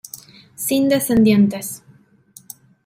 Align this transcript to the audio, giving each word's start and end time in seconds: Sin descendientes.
Sin 0.55 0.89
descendientes. 0.89 1.83